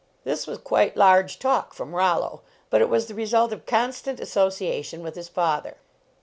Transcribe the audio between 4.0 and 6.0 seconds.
association with his father.